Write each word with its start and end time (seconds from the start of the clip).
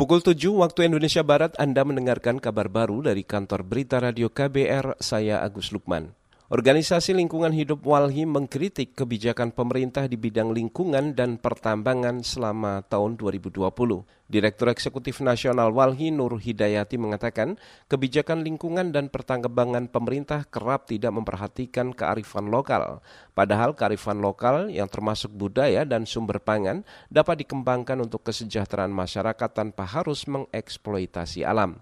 Pukul 0.00 0.24
7 0.24 0.32
waktu 0.56 0.88
Indonesia 0.88 1.20
Barat 1.20 1.52
Anda 1.60 1.84
mendengarkan 1.84 2.40
kabar 2.40 2.72
baru 2.72 3.04
dari 3.04 3.20
kantor 3.20 3.68
berita 3.68 4.00
radio 4.00 4.32
KBR, 4.32 4.96
saya 4.96 5.44
Agus 5.44 5.76
Lukman. 5.76 6.16
Organisasi 6.50 7.14
Lingkungan 7.14 7.54
Hidup 7.54 7.86
Walhi 7.86 8.26
mengkritik 8.26 8.98
kebijakan 8.98 9.54
pemerintah 9.54 10.10
di 10.10 10.18
bidang 10.18 10.50
lingkungan 10.50 11.14
dan 11.14 11.38
pertambangan 11.38 12.26
selama 12.26 12.82
tahun 12.90 13.14
2020. 13.22 13.70
Direktur 14.26 14.66
Eksekutif 14.66 15.22
Nasional 15.22 15.70
Walhi 15.70 16.10
Nur 16.10 16.42
Hidayati 16.42 16.98
mengatakan 16.98 17.54
kebijakan 17.86 18.42
lingkungan 18.42 18.90
dan 18.90 19.14
pertambangan 19.14 19.86
pemerintah 19.94 20.42
kerap 20.50 20.90
tidak 20.90 21.14
memperhatikan 21.14 21.94
kearifan 21.94 22.50
lokal. 22.50 22.98
Padahal 23.30 23.78
kearifan 23.78 24.18
lokal 24.18 24.74
yang 24.74 24.90
termasuk 24.90 25.30
budaya 25.30 25.86
dan 25.86 26.02
sumber 26.02 26.42
pangan 26.42 26.82
dapat 27.14 27.46
dikembangkan 27.46 28.02
untuk 28.02 28.26
kesejahteraan 28.26 28.90
masyarakat 28.90 29.54
tanpa 29.54 29.86
harus 29.86 30.26
mengeksploitasi 30.26 31.46
alam. 31.46 31.78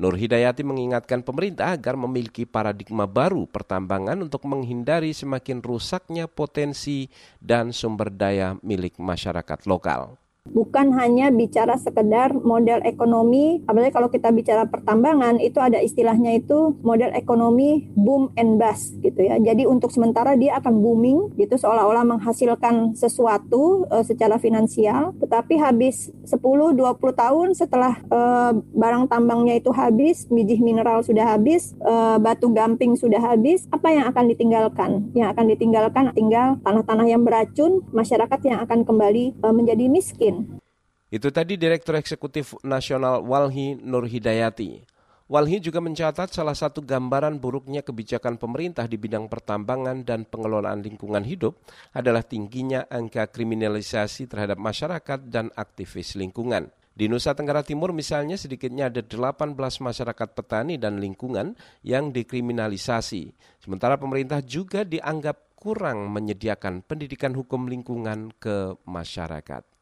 Nur 0.00 0.16
Hidayati 0.16 0.64
mengingatkan 0.64 1.20
pemerintah 1.20 1.76
agar 1.76 1.92
memiliki 1.92 2.48
paradigma 2.48 3.04
baru 3.04 3.44
pertambangan 3.44 4.16
untuk 4.24 4.48
menghindari 4.48 5.12
semakin 5.12 5.60
rusaknya 5.60 6.24
potensi 6.24 7.12
dan 7.36 7.68
sumber 7.76 8.08
daya 8.08 8.56
milik 8.64 8.96
masyarakat 8.96 9.68
lokal 9.68 10.16
bukan 10.48 10.96
hanya 10.96 11.28
bicara 11.28 11.76
sekedar 11.76 12.32
model 12.32 12.80
ekonomi, 12.88 13.60
apalagi 13.68 13.92
kalau 13.92 14.08
kita 14.08 14.32
bicara 14.32 14.64
pertambangan 14.64 15.36
itu 15.36 15.60
ada 15.60 15.78
istilahnya 15.78 16.40
itu 16.40 16.80
model 16.80 17.12
ekonomi 17.12 17.92
boom 17.92 18.32
and 18.40 18.56
bust 18.56 18.96
gitu 19.04 19.20
ya. 19.20 19.36
Jadi 19.36 19.68
untuk 19.68 19.92
sementara 19.92 20.34
dia 20.40 20.56
akan 20.56 20.80
booming 20.80 21.36
gitu 21.36 21.60
seolah-olah 21.60 22.04
menghasilkan 22.16 22.96
sesuatu 22.96 23.84
uh, 23.92 24.04
secara 24.04 24.40
finansial, 24.40 25.12
tetapi 25.20 25.60
habis 25.60 26.08
10 26.24 26.40
20 26.40 26.76
tahun 27.12 27.48
setelah 27.52 28.00
uh, 28.08 28.52
barang 28.56 29.12
tambangnya 29.12 29.60
itu 29.60 29.70
habis, 29.76 30.24
biji 30.28 30.56
mineral 30.60 31.04
sudah 31.04 31.36
habis, 31.36 31.76
uh, 31.84 32.16
batu 32.16 32.48
gamping 32.50 32.96
sudah 32.96 33.20
habis, 33.20 33.68
apa 33.68 33.92
yang 33.92 34.08
akan 34.08 34.24
ditinggalkan? 34.32 34.90
Yang 35.12 35.28
akan 35.36 35.44
ditinggalkan 35.52 36.04
tinggal 36.16 36.56
tanah-tanah 36.64 37.06
yang 37.06 37.22
beracun, 37.22 37.84
masyarakat 37.92 38.40
yang 38.46 38.58
akan 38.64 38.82
kembali 38.88 39.36
menjadi 39.40 39.86
miskin 39.90 40.29
itu 41.10 41.28
tadi 41.34 41.58
Direktur 41.58 41.98
Eksekutif 41.98 42.54
Nasional 42.62 43.26
Walhi 43.26 43.74
Nur 43.74 44.06
Hidayati. 44.06 44.86
Walhi 45.30 45.62
juga 45.62 45.78
mencatat 45.78 46.30
salah 46.34 46.58
satu 46.58 46.82
gambaran 46.82 47.38
buruknya 47.38 47.86
kebijakan 47.86 48.34
pemerintah 48.34 48.86
di 48.90 48.98
bidang 48.98 49.30
pertambangan 49.30 50.02
dan 50.02 50.26
pengelolaan 50.26 50.82
lingkungan 50.82 51.22
hidup 51.22 51.54
adalah 51.94 52.26
tingginya 52.26 52.86
angka 52.90 53.30
kriminalisasi 53.30 54.26
terhadap 54.26 54.58
masyarakat 54.58 55.30
dan 55.30 55.54
aktivis 55.54 56.18
lingkungan. 56.18 56.70
Di 56.90 57.06
Nusa 57.06 57.34
Tenggara 57.34 57.62
Timur 57.62 57.94
misalnya 57.94 58.34
sedikitnya 58.34 58.90
ada 58.90 59.02
18 59.02 59.54
masyarakat 59.58 60.28
petani 60.34 60.82
dan 60.82 60.98
lingkungan 60.98 61.54
yang 61.86 62.10
dikriminalisasi. 62.10 63.30
Sementara 63.62 63.98
pemerintah 63.98 64.42
juga 64.42 64.82
dianggap 64.82 65.58
kurang 65.58 66.10
menyediakan 66.10 66.82
pendidikan 66.86 67.34
hukum 67.38 67.70
lingkungan 67.70 68.34
ke 68.34 68.74
masyarakat. 68.82 69.79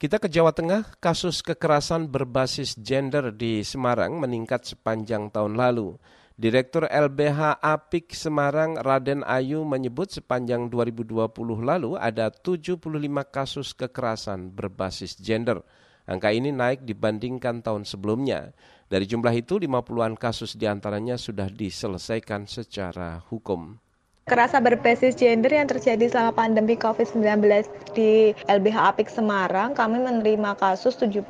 Kita 0.00 0.16
ke 0.16 0.32
Jawa 0.32 0.48
Tengah, 0.56 0.96
kasus 0.96 1.44
kekerasan 1.44 2.08
berbasis 2.08 2.72
gender 2.80 3.36
di 3.36 3.60
Semarang 3.60 4.16
meningkat 4.16 4.64
sepanjang 4.64 5.28
tahun 5.28 5.60
lalu. 5.60 6.00
Direktur 6.40 6.88
LBH 6.88 7.60
Apik 7.60 8.16
Semarang 8.16 8.80
Raden 8.80 9.20
Ayu 9.28 9.60
menyebut 9.60 10.08
sepanjang 10.08 10.72
2020 10.72 11.20
lalu 11.60 12.00
ada 12.00 12.32
75 12.32 12.80
kasus 13.28 13.76
kekerasan 13.76 14.48
berbasis 14.48 15.20
gender. 15.20 15.60
Angka 16.08 16.32
ini 16.32 16.48
naik 16.48 16.88
dibandingkan 16.88 17.60
tahun 17.60 17.84
sebelumnya. 17.84 18.56
Dari 18.88 19.04
jumlah 19.04 19.36
itu, 19.36 19.60
50-an 19.60 20.16
kasus 20.16 20.56
di 20.56 20.64
antaranya 20.64 21.20
sudah 21.20 21.52
diselesaikan 21.52 22.48
secara 22.48 23.20
hukum 23.28 23.76
kerasa 24.28 24.62
berbasis 24.62 25.18
gender 25.18 25.50
yang 25.50 25.66
terjadi 25.66 26.06
selama 26.06 26.32
pandemi 26.36 26.78
COVID-19 26.78 27.66
di 27.98 28.30
LBH 28.46 28.78
Apik 28.94 29.10
Semarang, 29.10 29.74
kami 29.74 29.98
menerima 29.98 30.54
kasus 30.54 30.94
75 31.00 31.26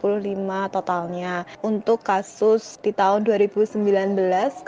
totalnya. 0.69 1.49
Untuk 1.65 2.05
kasus 2.05 2.77
di 2.85 2.93
tahun 2.93 3.25
2019, 3.25 3.81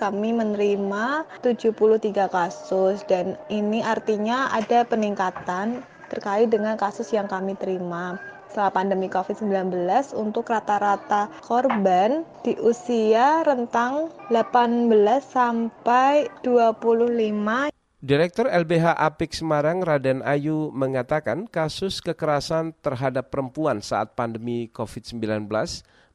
kami 0.00 0.31
menerima 0.33 1.28
73 1.44 2.33
kasus 2.33 3.05
dan 3.05 3.37
ini 3.53 3.84
artinya 3.84 4.49
ada 4.54 4.87
peningkatan 4.89 5.84
terkait 6.09 6.49
dengan 6.49 6.81
kasus 6.81 7.12
yang 7.12 7.28
kami 7.28 7.56
terima 7.56 8.21
setelah 8.53 8.84
pandemi 8.84 9.09
COVID-19 9.09 9.89
untuk 10.12 10.53
rata-rata 10.53 11.33
korban 11.41 12.21
di 12.44 12.53
usia 12.60 13.41
rentang 13.49 14.12
18 14.28 14.93
sampai 15.25 16.28
25 16.44 17.72
Direktur 18.03 18.51
LBH 18.51 18.99
Apik 18.99 19.31
Semarang 19.31 19.79
Raden 19.79 20.27
Ayu 20.27 20.75
mengatakan 20.75 21.47
kasus 21.47 22.03
kekerasan 22.03 22.75
terhadap 22.83 23.31
perempuan 23.31 23.79
saat 23.79 24.19
pandemi 24.19 24.67
COVID-19 24.75 25.47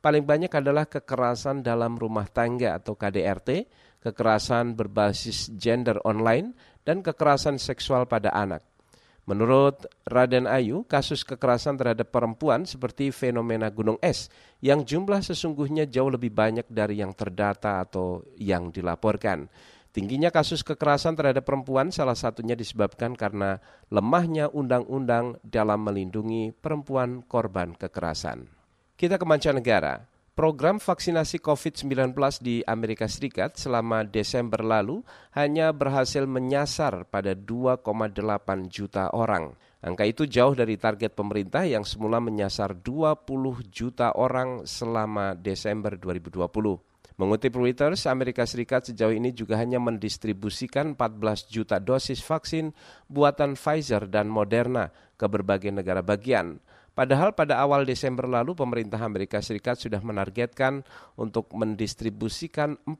paling 0.04 0.28
banyak 0.28 0.52
adalah 0.52 0.84
kekerasan 0.84 1.64
dalam 1.64 1.96
rumah 1.96 2.28
tangga 2.28 2.76
atau 2.76 3.00
KDRT, 3.00 3.72
kekerasan 4.04 4.76
berbasis 4.76 5.48
gender 5.56 5.96
online, 6.04 6.52
dan 6.84 7.00
kekerasan 7.00 7.56
seksual 7.56 8.04
pada 8.04 8.36
anak. 8.36 8.68
Menurut 9.24 9.88
Raden 10.04 10.44
Ayu, 10.44 10.84
kasus 10.92 11.24
kekerasan 11.24 11.80
terhadap 11.80 12.12
perempuan 12.12 12.68
seperti 12.68 13.16
fenomena 13.16 13.72
gunung 13.72 13.96
es 14.04 14.28
yang 14.60 14.84
jumlah 14.84 15.24
sesungguhnya 15.24 15.88
jauh 15.88 16.12
lebih 16.12 16.36
banyak 16.36 16.68
dari 16.68 17.00
yang 17.00 17.16
terdata 17.16 17.80
atau 17.80 18.28
yang 18.36 18.76
dilaporkan. 18.76 19.48
Tingginya 19.98 20.30
kasus 20.30 20.62
kekerasan 20.62 21.18
terhadap 21.18 21.42
perempuan 21.42 21.90
salah 21.90 22.14
satunya 22.14 22.54
disebabkan 22.54 23.18
karena 23.18 23.58
lemahnya 23.90 24.46
undang-undang 24.46 25.42
dalam 25.42 25.82
melindungi 25.82 26.54
perempuan 26.54 27.26
korban 27.26 27.74
kekerasan. 27.74 28.46
Kita 28.94 29.18
ke 29.18 29.26
mancanegara. 29.26 30.06
Program 30.38 30.78
vaksinasi 30.78 31.42
COVID-19 31.42 32.14
di 32.46 32.62
Amerika 32.70 33.10
Serikat 33.10 33.58
selama 33.58 34.06
Desember 34.06 34.62
lalu 34.62 35.02
hanya 35.34 35.74
berhasil 35.74 36.30
menyasar 36.30 37.10
pada 37.10 37.34
2,8 37.34 37.82
juta 38.70 39.10
orang. 39.18 39.58
Angka 39.82 40.06
itu 40.06 40.30
jauh 40.30 40.54
dari 40.54 40.78
target 40.78 41.18
pemerintah 41.18 41.66
yang 41.66 41.82
semula 41.82 42.22
menyasar 42.22 42.78
20 42.86 43.26
juta 43.74 44.14
orang 44.14 44.62
selama 44.70 45.34
Desember 45.34 45.98
2020. 45.98 46.86
Mengutip 47.18 47.58
Reuters, 47.58 48.06
Amerika 48.06 48.46
Serikat 48.46 48.94
sejauh 48.94 49.10
ini 49.10 49.34
juga 49.34 49.58
hanya 49.58 49.82
mendistribusikan 49.82 50.94
14 50.94 51.50
juta 51.50 51.82
dosis 51.82 52.22
vaksin 52.22 52.78
buatan 53.10 53.58
Pfizer 53.58 54.06
dan 54.06 54.30
Moderna 54.30 54.94
ke 55.18 55.26
berbagai 55.26 55.74
negara 55.74 56.06
bagian. 56.06 56.62
Padahal 56.94 57.34
pada 57.34 57.58
awal 57.58 57.90
Desember 57.90 58.30
lalu 58.30 58.54
pemerintah 58.54 59.02
Amerika 59.02 59.42
Serikat 59.42 59.82
sudah 59.82 59.98
menargetkan 59.98 60.86
untuk 61.18 61.50
mendistribusikan 61.58 62.78
40 62.86 62.94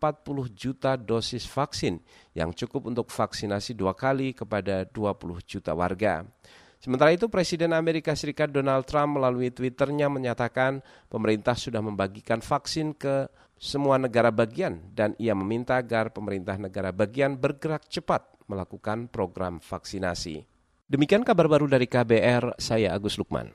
juta 0.50 0.98
dosis 0.98 1.46
vaksin 1.46 2.02
yang 2.34 2.50
cukup 2.58 2.90
untuk 2.90 3.14
vaksinasi 3.14 3.78
dua 3.78 3.94
kali 3.94 4.34
kepada 4.34 4.90
20 4.90 5.46
juta 5.46 5.78
warga. 5.78 6.26
Sementara 6.88 7.12
itu 7.12 7.28
Presiden 7.28 7.76
Amerika 7.76 8.16
Serikat 8.16 8.48
Donald 8.48 8.88
Trump 8.88 9.20
melalui 9.20 9.52
Twitternya 9.52 10.08
menyatakan 10.08 10.80
pemerintah 11.12 11.52
sudah 11.52 11.84
membagikan 11.84 12.40
vaksin 12.40 12.96
ke 12.96 13.28
semua 13.60 14.00
negara 14.00 14.32
bagian 14.32 14.80
dan 14.96 15.12
ia 15.20 15.36
meminta 15.36 15.76
agar 15.76 16.16
pemerintah 16.16 16.56
negara 16.56 16.96
bagian 16.96 17.36
bergerak 17.36 17.92
cepat 17.92 18.24
melakukan 18.48 19.12
program 19.12 19.60
vaksinasi. 19.60 20.48
Demikian 20.88 21.28
kabar 21.28 21.52
baru 21.52 21.68
dari 21.68 21.92
KBR, 21.92 22.56
saya 22.56 22.96
Agus 22.96 23.20
Lukman. 23.20 23.44